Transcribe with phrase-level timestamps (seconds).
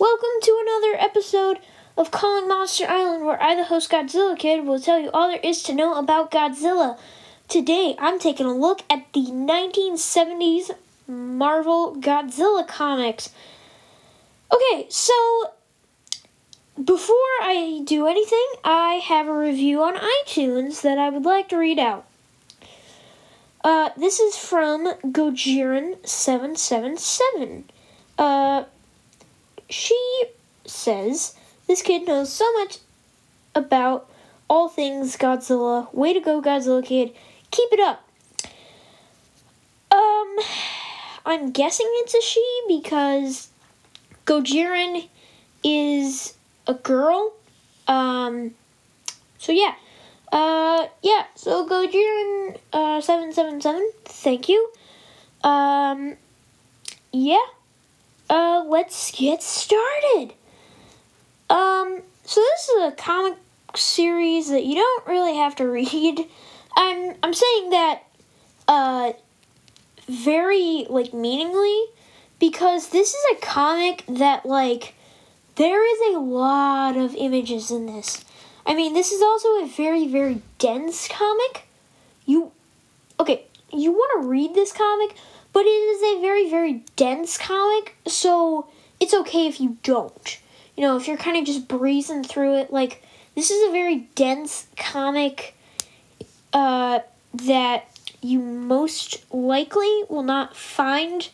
[0.00, 1.58] Welcome to another episode
[1.94, 5.38] of Calling Monster Island, where I, the host Godzilla Kid, will tell you all there
[5.42, 6.98] is to know about Godzilla.
[7.48, 10.70] Today, I'm taking a look at the 1970s
[11.06, 13.28] Marvel Godzilla comics.
[14.50, 15.12] Okay, so
[16.82, 21.58] before I do anything, I have a review on iTunes that I would like to
[21.58, 22.06] read out.
[23.62, 27.64] Uh, this is from Gojiran777.
[28.16, 28.64] Uh,
[29.70, 30.24] she
[30.66, 31.34] says,
[31.66, 32.78] This kid knows so much
[33.54, 34.08] about
[34.48, 35.92] all things Godzilla.
[35.94, 37.12] Way to go, Godzilla kid.
[37.50, 38.06] Keep it up.
[39.92, 40.36] Um,
[41.24, 43.48] I'm guessing it's a she because
[44.26, 45.08] Gojiran
[45.64, 46.34] is
[46.66, 47.32] a girl.
[47.88, 48.52] Um,
[49.38, 49.74] so yeah.
[50.32, 54.70] Uh, yeah, so Gojiran, uh, 777, thank you.
[55.42, 56.16] Um,
[57.12, 57.44] yeah.
[58.30, 60.32] Uh, let's get started.
[61.50, 63.36] Um, so this is a comic
[63.74, 66.20] series that you don't really have to read.
[66.76, 68.02] I'm I'm saying that
[68.68, 69.12] uh
[70.08, 71.84] very like meaningly
[72.38, 74.94] because this is a comic that like
[75.56, 78.24] there is a lot of images in this.
[78.64, 81.66] I mean, this is also a very very dense comic.
[82.26, 82.52] You
[83.18, 85.16] okay, you want to read this comic,
[85.52, 90.38] but it is a very, very dense comic, so it's okay if you don't.
[90.76, 94.08] You know, if you're kind of just breezing through it, like, this is a very
[94.14, 95.54] dense comic
[96.52, 97.00] uh,
[97.34, 97.88] that
[98.22, 101.28] you most likely will not find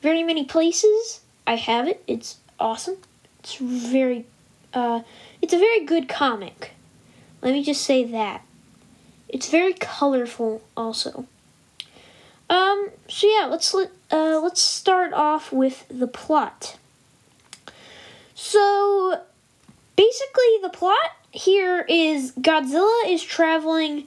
[0.00, 1.20] very many places.
[1.46, 2.02] I have it.
[2.06, 2.96] It's awesome.
[3.40, 4.24] It's very,
[4.72, 5.02] uh,
[5.40, 6.72] it's a very good comic.
[7.42, 8.44] Let me just say that.
[9.28, 11.26] It's very colorful, also.
[12.50, 16.76] Um, so yeah, let's let uh, let's start off with the plot.
[18.34, 19.20] So
[19.96, 24.06] basically, the plot here is Godzilla is traveling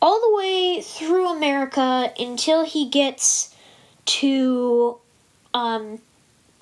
[0.00, 3.54] all the way through America until he gets
[4.04, 4.98] to
[5.54, 6.00] um,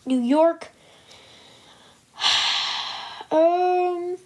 [0.06, 0.69] New York.
[3.31, 4.16] um.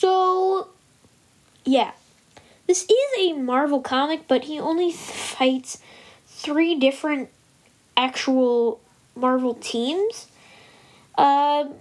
[0.00, 0.68] So,
[1.66, 1.90] yeah.
[2.70, 5.78] This is a Marvel comic, but he only fights
[6.28, 7.28] three different
[7.96, 8.80] actual
[9.16, 10.28] Marvel teams.
[11.18, 11.74] Um,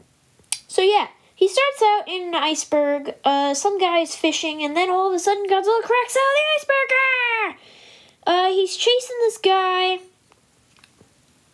[0.67, 3.13] so yeah, he starts out in an iceberg.
[3.23, 6.39] Uh, some guy is fishing, and then all of a sudden, Godzilla cracks out of
[6.39, 7.59] the iceberg.
[8.25, 9.99] Uh, he's chasing this guy.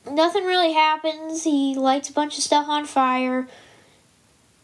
[0.09, 1.43] Nothing really happens.
[1.43, 3.49] He lights a bunch of stuff on fire.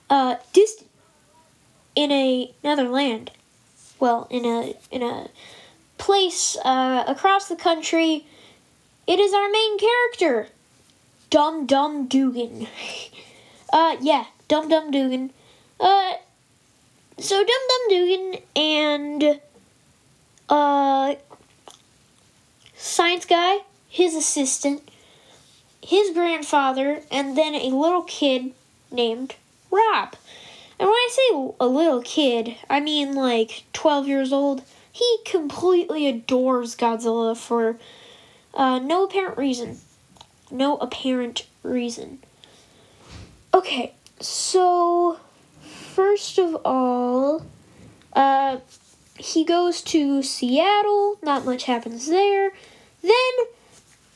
[0.10, 0.86] Uh, just
[1.94, 3.32] in a another land
[4.02, 5.30] well in a in a
[5.98, 8.26] place uh, across the country.
[9.08, 10.48] It is our main character,
[11.30, 12.68] Dum Dum Dugan.
[13.74, 15.32] uh, yeah, Dum Dum Dugan.
[15.80, 16.14] Uh,
[17.18, 19.40] so Dum Dum Dugan and
[20.50, 21.16] uh,
[22.76, 24.90] science guy, his assistant,
[25.82, 28.54] his grandfather, and then a little kid
[28.92, 29.36] named
[29.70, 30.16] Rob.
[30.82, 34.64] And when I say a little kid, I mean like 12 years old.
[34.92, 37.78] He completely adores Godzilla for
[38.56, 39.78] uh, no apparent reason.
[40.50, 42.18] No apparent reason.
[43.54, 45.20] Okay, so
[45.62, 47.46] first of all,
[48.14, 48.58] uh,
[49.20, 51.20] he goes to Seattle.
[51.22, 52.54] Not much happens there.
[53.04, 53.34] Then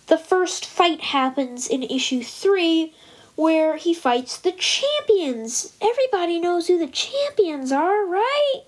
[0.07, 2.91] the first fight happens in issue three
[3.35, 5.75] where he fights the champions.
[5.81, 8.61] Everybody knows who the champions are, right?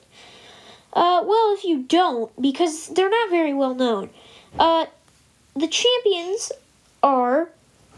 [0.94, 4.10] Uh, well, if you don't, because they're not very well known.
[4.58, 4.88] Uh,
[5.56, 6.52] the champions
[7.04, 7.50] are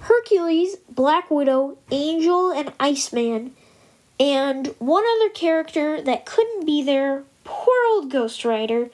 [0.02, 3.56] Hercules, Black Widow, Angel, and Iceman,
[4.20, 8.90] and one other character that couldn't be there, poor old Ghost Rider.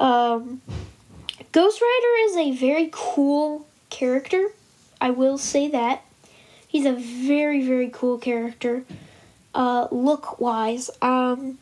[0.00, 0.62] Um,
[1.52, 4.48] Ghost Rider is a very cool character,
[5.00, 6.02] I will say that.
[6.68, 8.84] He's a very, very cool character,
[9.54, 10.90] uh, look wise.
[11.02, 11.58] Um,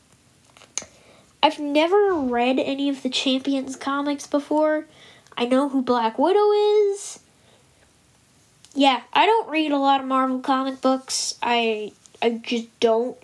[1.42, 4.86] I've never read any of the Champions comics before.
[5.38, 6.50] I know who Black Widow
[6.90, 7.20] is.
[8.74, 11.38] Yeah, I don't read a lot of Marvel comic books.
[11.40, 13.16] I I just don't.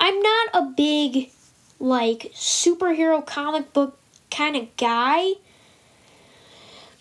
[0.00, 1.30] I'm not a big
[1.78, 3.96] like superhero comic book
[4.30, 5.34] kind of guy.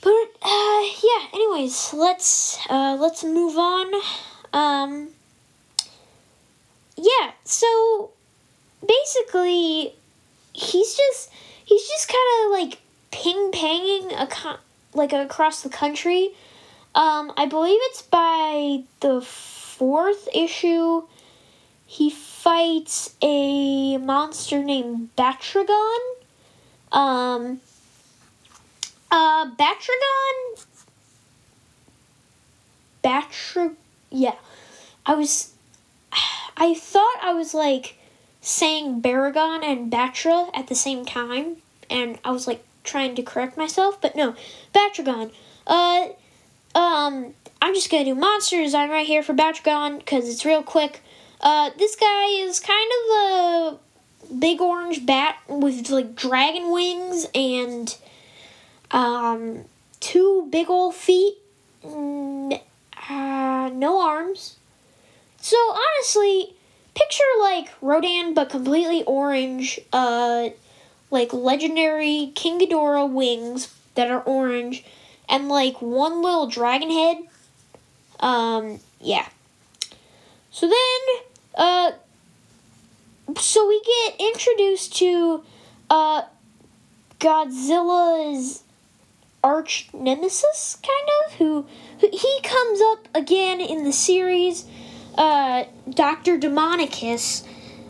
[0.02, 1.28] But uh, yeah.
[1.34, 3.94] Anyways, let's uh, let's move on.
[4.54, 5.10] Um,
[6.98, 7.32] yeah.
[7.44, 8.12] So
[8.86, 9.94] basically,
[10.54, 11.32] he's just
[11.66, 12.82] he's just kind of like
[13.12, 14.28] ping panging a
[14.94, 16.32] like across the country.
[16.94, 21.04] Um, I believe it's by the fourth issue,
[21.86, 26.00] he fights a monster named Batragon.
[26.92, 27.62] Um,
[29.12, 30.66] uh, Batragon.
[33.04, 33.76] Batra.
[34.10, 34.36] Yeah.
[35.06, 35.52] I was.
[36.58, 37.98] I thought I was like
[38.42, 41.58] saying Baragon and Batra at the same time,
[41.90, 44.36] and I was like trying to correct myself, but no,
[44.74, 45.32] Batragon.
[45.66, 46.10] Uh,
[46.76, 51.02] um, I'm just gonna do monster design right here for Batragon because it's real quick.
[51.40, 53.80] Uh, this guy is kind of a
[54.40, 57.98] big orange bat with like dragon wings and
[58.92, 59.66] um,
[60.00, 61.36] two big old feet,
[61.84, 64.58] uh, no arms.
[65.38, 66.54] So honestly,
[66.94, 70.50] picture like Rodan but completely orange, uh,
[71.10, 74.84] like legendary King Ghidorah wings that are orange,
[75.28, 77.18] and like one little dragon head.
[78.20, 79.28] Um, yeah.
[80.52, 81.24] So then,
[81.56, 81.92] uh,
[83.38, 85.44] so we get introduced to,
[85.90, 86.24] uh,
[87.20, 88.64] Godzilla's
[89.44, 91.66] arch nemesis, kind of, who,
[92.00, 94.66] who he comes up again in the series,
[95.18, 96.38] uh, Dr.
[96.38, 97.46] Demonicus,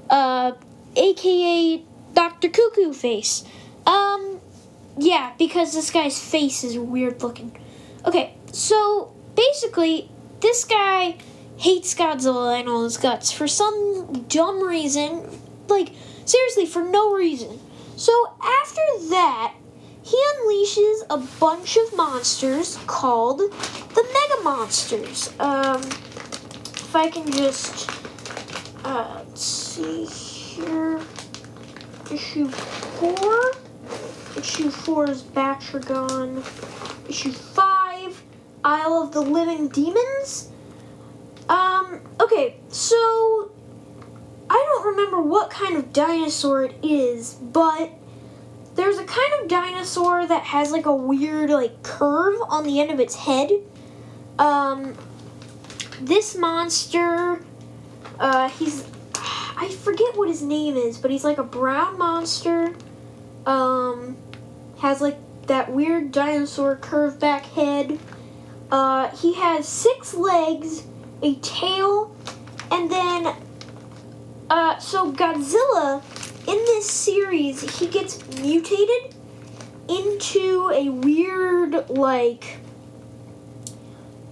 [0.09, 0.53] uh,
[0.95, 1.83] aka
[2.13, 2.49] Dr.
[2.49, 3.43] Cuckoo Face.
[3.85, 4.39] Um,
[4.97, 7.57] yeah, because this guy's face is weird looking.
[8.05, 10.09] Okay, so basically,
[10.41, 11.17] this guy
[11.57, 15.29] hates Godzilla and all his guts for some dumb reason.
[15.67, 15.93] Like,
[16.25, 17.59] seriously, for no reason.
[17.95, 19.53] So after that,
[20.11, 25.29] he unleashes a bunch of monsters called the Mega Monsters.
[25.39, 27.89] Um, if I can just,
[28.83, 30.99] uh, let's see here.
[32.11, 33.51] Issue 4.
[34.37, 36.39] Issue 4 is Batragon.
[37.07, 38.23] Issue 5,
[38.65, 40.49] Isle of the Living Demons.
[41.47, 43.49] Um, okay, so
[44.49, 47.93] I don't remember what kind of dinosaur it is, but
[48.75, 52.91] there's a kind of dinosaur that has like a weird like curve on the end
[52.91, 53.51] of its head.
[54.39, 54.95] Um,
[55.99, 57.43] this monster,
[58.19, 58.85] uh, he's
[59.61, 62.73] I forget what his name is, but he's like a brown monster.
[63.45, 64.17] Um,
[64.79, 65.17] has like
[65.47, 67.99] that weird dinosaur curved back head.
[68.71, 70.83] Uh, he has six legs,
[71.21, 72.15] a tail,
[72.71, 73.35] and then,
[74.49, 76.01] uh, so Godzilla
[76.47, 79.15] in this series, he gets mutated
[79.87, 82.57] into a weird, like,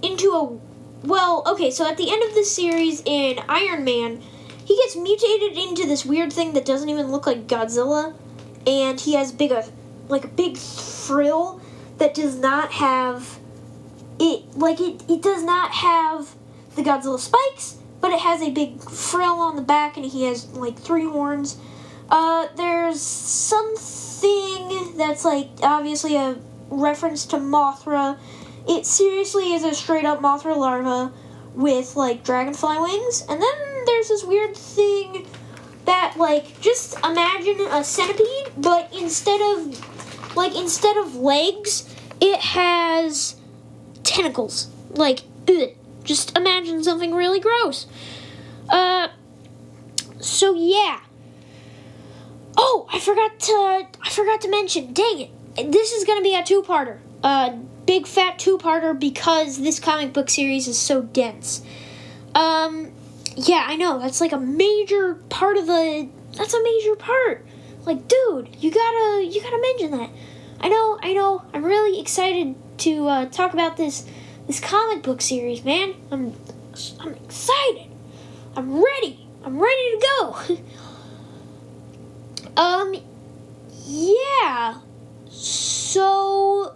[0.02, 4.22] into a, well, okay, so at the end of the series in Iron Man,
[4.66, 8.14] he gets mutated into this weird thing that doesn't even look like Godzilla,
[8.68, 9.66] and he has big, a,
[10.08, 11.62] like, a big frill
[11.98, 13.40] that does not have,
[14.20, 16.36] it, like, it, it does not have
[16.76, 20.48] the Godzilla spikes, but it has a big frill on the back, and he has,
[20.54, 21.58] like, three horns,
[22.12, 26.38] uh, there's something that's like obviously a
[26.70, 28.18] reference to Mothra.
[28.68, 31.12] It seriously is a straight up Mothra larva
[31.54, 33.26] with like dragonfly wings.
[33.30, 35.28] And then there's this weird thing
[35.86, 43.36] that like just imagine a centipede, but instead of like instead of legs, it has
[44.04, 44.68] tentacles.
[44.92, 45.70] Like ugh,
[46.04, 47.88] just imagine something really gross.
[48.68, 49.10] Uh
[50.20, 51.02] so yeah.
[52.62, 54.92] Oh, I forgot to I forgot to mention.
[54.92, 55.72] Dang it!
[55.72, 56.98] This is gonna be a two-parter.
[57.24, 61.62] A big fat two-parter because this comic book series is so dense.
[62.36, 62.92] Um,
[63.38, 66.10] yeah, I know that's like a major part of the.
[66.34, 67.46] That's a major part.
[67.86, 70.10] Like, dude, you gotta you gotta mention that.
[70.60, 71.42] I know, I know.
[71.54, 74.06] I'm really excited to uh, talk about this
[74.48, 75.96] this comic book series, man.
[76.12, 76.36] I'm
[77.00, 77.88] I'm excited.
[78.58, 79.26] I'm ready.
[79.46, 80.58] I'm ready to go.
[82.58, 82.96] Um,
[83.86, 84.80] yeah.
[85.30, 86.76] So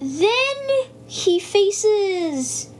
[0.00, 0.56] then
[1.06, 2.70] he faces.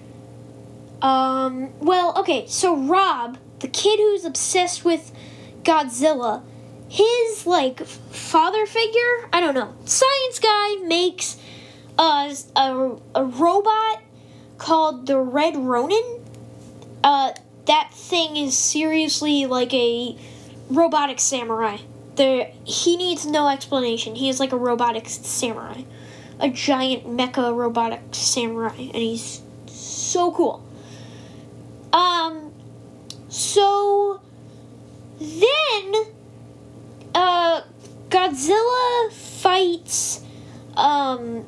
[1.00, 5.12] Um, well, okay, so Rob, the kid who's obsessed with
[5.62, 6.42] Godzilla,
[6.88, 11.36] his, like, father figure, I don't know, science guy makes
[11.98, 14.02] a, a, a robot
[14.58, 16.24] called the Red Ronin.
[17.02, 17.32] Uh,
[17.66, 20.16] that thing is seriously like a
[20.70, 21.78] robotic samurai
[22.16, 24.14] there he needs no explanation.
[24.14, 25.82] He is like a robotic samurai,
[26.40, 30.64] a giant mecha robotic samurai, and he's so cool.
[31.92, 32.52] Um,
[33.28, 34.20] so
[35.18, 35.94] then,
[37.14, 37.62] uh,
[38.08, 40.24] Godzilla fights,
[40.76, 41.46] um,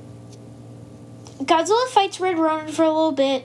[1.43, 3.45] Godzilla fights Red Ronin for a little bit.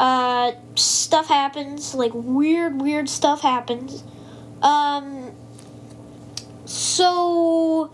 [0.00, 4.02] uh, stuff happens, like weird, weird stuff happens.
[4.62, 5.19] Um,
[6.70, 7.90] so,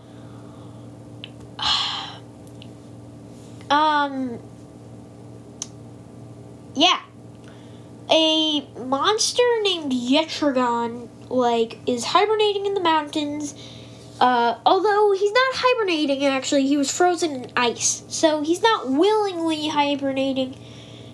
[3.71, 4.37] um,
[6.75, 7.01] yeah,
[8.11, 13.55] a monster named Yetragon, like, is hibernating in the mountains.
[14.21, 18.03] Uh, although he's not hibernating, actually, he was frozen in ice.
[18.09, 20.55] So he's not willingly hibernating.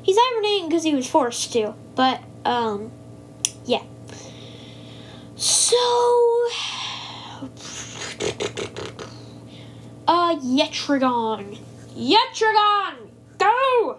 [0.01, 1.75] He's hibernating because he was forced to.
[1.95, 2.91] But, um,
[3.65, 3.83] yeah.
[5.37, 6.49] So,
[10.07, 11.57] uh, Yetragon.
[11.95, 13.09] Yetragon!
[13.37, 13.97] Go!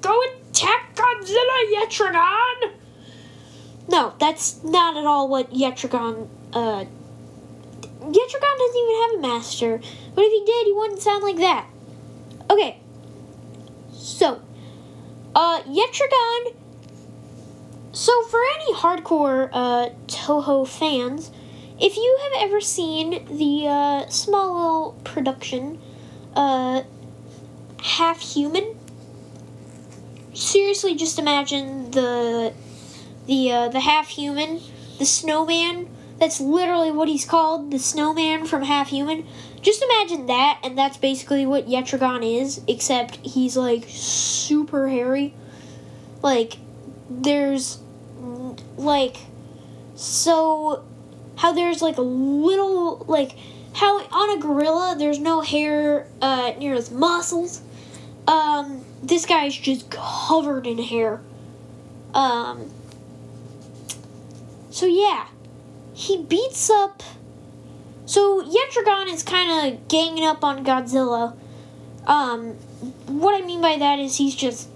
[0.00, 2.72] Go attack Godzilla, Yetragon!
[3.88, 6.84] No, that's not at all what Yetragon, uh,
[8.00, 9.80] Yetragon doesn't even have a master.
[10.14, 11.66] But if he did, he wouldn't sound like that.
[12.50, 12.78] Okay.
[13.92, 14.40] So,
[15.34, 16.54] uh, Yetragon.
[17.92, 21.30] So, for any hardcore uh, Toho fans,
[21.80, 25.80] if you have ever seen the uh, small little production,
[26.34, 26.82] uh,
[27.80, 28.76] Half Human,
[30.34, 32.52] seriously, just imagine the
[33.26, 34.60] the uh, the half human,
[34.98, 35.88] the snowman.
[36.18, 39.26] That's literally what he's called, the snowman from Half Human.
[39.60, 45.34] Just imagine that, and that's basically what Yetragon is, except he's like super hairy.
[46.22, 46.58] Like,
[47.08, 47.78] there's
[48.76, 49.16] like
[49.94, 50.84] so
[51.38, 53.36] how there's like a little like
[53.74, 57.62] how on a gorilla there's no hair uh, near his muscles.
[58.26, 61.20] Um, this guy's just covered in hair.
[62.12, 62.70] Um,
[64.70, 65.28] so yeah,
[65.94, 67.02] he beats up.
[68.04, 71.36] So Yetragon is kind of ganging up on Godzilla.
[72.06, 72.54] Um,
[73.06, 74.68] what I mean by that is he's just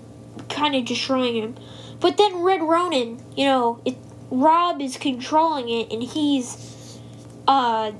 [0.49, 1.57] kind of destroying him.
[1.99, 3.97] But then Red Ronin, you know, it,
[4.33, 6.99] Rob is controlling it, and he's
[7.47, 7.93] uh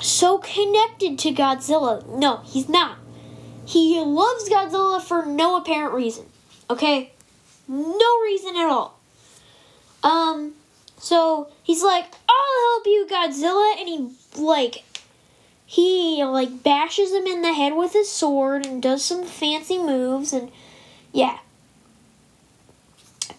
[0.00, 2.06] so connected to Godzilla.
[2.08, 2.98] No, he's not.
[3.66, 6.26] He loves Godzilla for no apparent reason.
[6.70, 7.12] Okay?
[7.68, 8.98] No reason at all.
[10.02, 10.54] Um,
[10.98, 14.84] so he's like, I'll help you, Godzilla, and he like
[15.66, 20.32] he like bashes him in the head with his sword and does some fancy moves
[20.32, 20.50] and
[21.12, 21.38] yeah.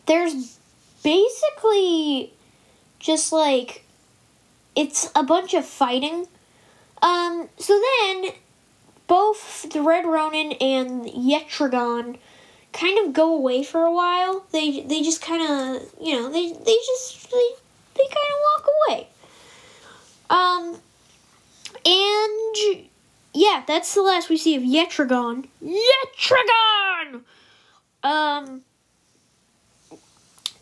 [0.05, 0.58] There's
[1.03, 2.33] basically
[3.00, 3.86] just like
[4.75, 6.27] it's a bunch of fighting.
[7.01, 8.31] Um so then
[9.07, 12.17] both the Red Ronin and Yetragon
[12.72, 14.45] kind of go away for a while.
[14.51, 17.50] They they just kind of you know they they just they
[17.95, 19.07] they kind of walk away.
[20.29, 20.77] Um,
[21.86, 22.86] and
[23.33, 25.48] yeah, that's the last we see of Yetragon.
[25.63, 27.22] Yetragon.
[28.03, 28.63] Um.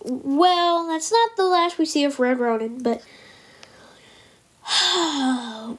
[0.04, 3.04] Well, that's not the last we see of Red Ronin, but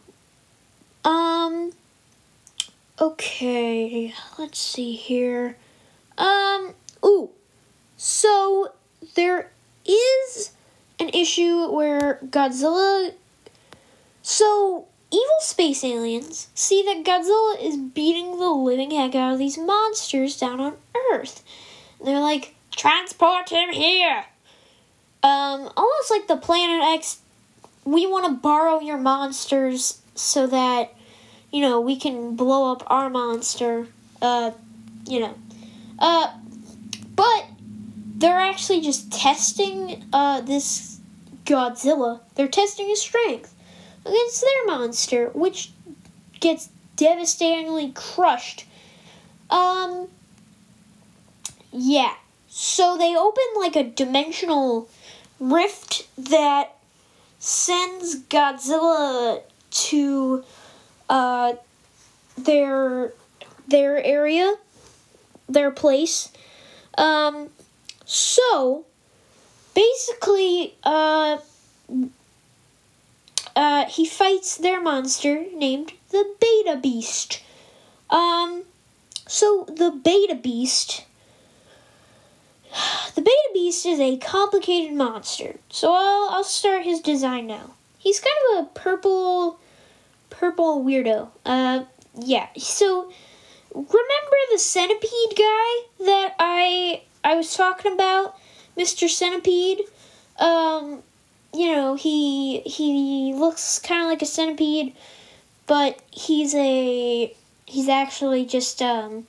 [1.05, 1.73] um.
[3.01, 5.57] Okay, let's see here.
[6.17, 6.75] Um,
[7.05, 7.31] ooh.
[7.97, 8.73] So
[9.17, 9.51] there
[9.85, 10.53] is
[11.01, 13.13] an issue where Godzilla.
[14.23, 19.59] So evil space aliens see that Godzilla is beating the living heck out of these
[19.59, 20.77] monsters down on
[21.13, 21.43] Earth.
[21.99, 24.25] And they're like, transport him here.
[25.23, 27.21] Um, almost like the Planet X.
[27.85, 30.95] We want to borrow your monsters so that,
[31.51, 33.87] you know, we can blow up our monster.
[34.21, 34.53] Uh,
[35.07, 35.35] you know,
[35.99, 36.33] uh,
[37.17, 37.47] but
[38.17, 41.01] they're actually just testing uh, this
[41.45, 42.21] Godzilla.
[42.35, 43.55] They're testing his strength
[44.07, 45.73] against their monster, which
[46.41, 48.65] gets devastatingly crushed.
[49.51, 50.09] Um,
[51.73, 52.15] yeah.
[52.55, 54.91] So they open like a dimensional
[55.41, 56.77] rift that
[57.39, 59.41] sends Godzilla
[59.71, 60.45] to
[61.09, 61.55] uh,
[62.37, 63.15] their
[63.67, 64.57] their area
[65.49, 66.31] their place.
[66.99, 67.49] Um,
[68.05, 68.85] so
[69.75, 71.39] basically, uh,
[73.57, 77.43] uh, he fights their monster named the Beta Beast.
[78.11, 78.65] Um,
[79.27, 81.07] so the Beta Beast.
[83.15, 85.57] The Beta Beast is a complicated monster.
[85.69, 87.73] So I'll, I'll start his design now.
[87.99, 89.61] He's kind of a purple,
[90.31, 91.29] purple weirdo.
[91.45, 91.85] Uh,
[92.19, 92.49] yeah.
[92.57, 93.13] So
[93.75, 98.37] remember the centipede guy that I I was talking about,
[98.77, 99.09] Mr.
[99.09, 99.83] Centipede?
[100.39, 101.03] Um,
[101.55, 104.95] you know, he he looks kind of like a centipede,
[105.67, 107.35] but he's a
[107.67, 109.27] he's actually just um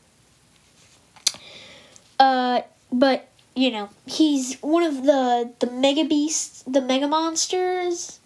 [2.19, 8.19] uh but you know, he's one of the the mega beasts, the mega monsters.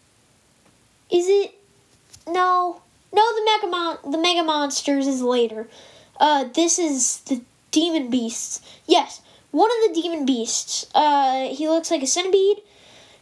[1.10, 1.54] Is it?
[2.28, 2.82] No,
[3.14, 3.36] no.
[3.36, 5.68] The mega mon- the mega monsters is later.
[6.20, 7.42] Uh, this is the
[7.72, 8.62] demon beasts.
[8.86, 10.86] Yes, one of the demon beasts.
[10.94, 12.62] Uh, he looks like a centipede.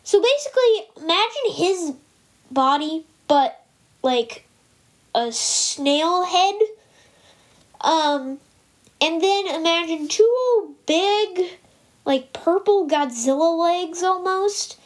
[0.04, 1.94] So basically, imagine his
[2.52, 3.66] body, but
[4.04, 4.46] like
[5.16, 6.56] a snail head.
[7.82, 8.40] Um,
[9.02, 11.58] and then imagine two big,
[12.06, 14.80] like purple Godzilla legs almost.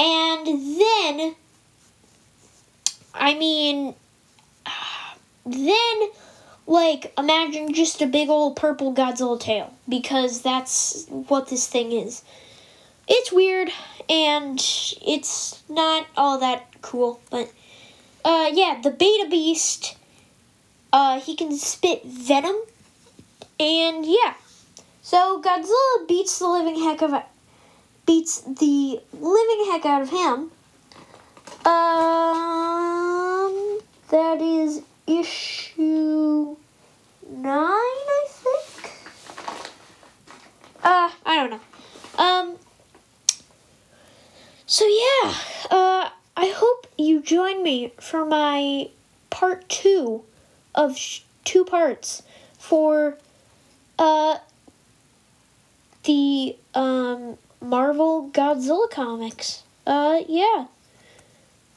[0.00, 0.46] And
[0.78, 1.34] then,
[3.14, 3.94] I mean,
[5.46, 6.08] then,
[6.66, 9.72] like, imagine just a big old purple Godzilla tail.
[9.88, 12.22] Because that's what this thing is.
[13.08, 13.70] It's weird,
[14.08, 14.60] and
[15.00, 17.50] it's not all that cool, but,
[18.24, 19.96] uh, yeah, the Beta Beast,
[20.92, 22.56] uh, he can spit venom
[23.58, 24.34] and yeah.
[25.10, 27.14] So Godzilla beats the living heck of
[28.04, 30.50] beats the living heck out of him.
[31.64, 32.28] Um
[34.10, 36.58] that is issue
[37.26, 38.92] 9, I think.
[40.84, 41.60] Uh, I don't know.
[42.22, 42.56] Um
[44.66, 45.34] so yeah,
[45.70, 48.90] uh I hope you join me for my
[49.30, 50.22] part 2
[50.74, 50.98] of
[51.46, 52.22] two parts
[52.58, 53.16] for
[53.98, 54.38] uh,
[56.04, 59.62] the um, Marvel Godzilla comics.
[59.86, 60.66] Uh, yeah.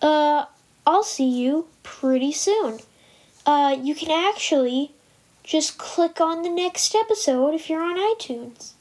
[0.01, 0.46] Uh,
[0.86, 2.80] I'll see you pretty soon.
[3.46, 4.92] Uh, you can actually
[5.44, 8.72] just click on the next episode if you're on iTunes.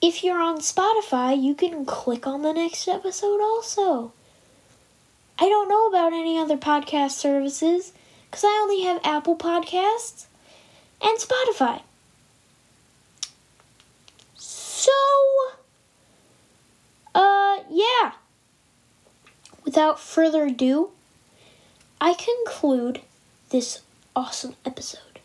[0.00, 4.12] If you're on Spotify, you can click on the next episode also.
[5.38, 7.92] I don't know about any other podcast services
[8.30, 10.26] because I only have Apple Podcasts
[11.00, 11.82] and Spotify.
[14.82, 14.90] So,
[17.14, 18.14] uh, yeah.
[19.64, 20.90] Without further ado,
[22.00, 23.02] I conclude
[23.50, 23.82] this
[24.16, 25.20] awesome episode.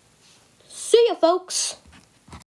[0.67, 1.77] See ya, folks!